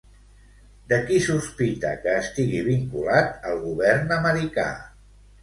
De 0.93 0.97
qui 1.09 1.19
sospita 1.25 1.91
que 2.05 2.15
estigui 2.23 2.63
vinculat 2.69 3.47
al 3.51 3.61
govern 3.69 4.17
americà? 4.19 4.69